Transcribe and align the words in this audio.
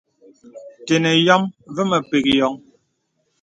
Tənə 0.85 1.11
yɔ̄m 1.25 1.43
və̄ 1.73 1.83
mə̀ 1.89 2.01
pək 2.09 2.25
yɔŋ. 2.39 2.53